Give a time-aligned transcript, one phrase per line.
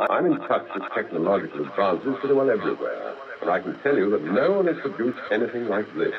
[0.00, 4.22] I'm in touch with technological advances pretty well everywhere, and I can tell you that
[4.22, 6.14] no one has produced anything like this.